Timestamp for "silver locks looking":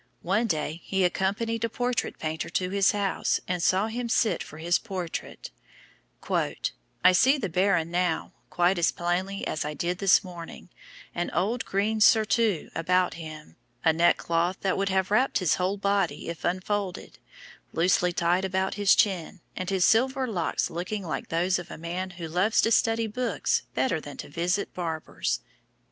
19.85-21.03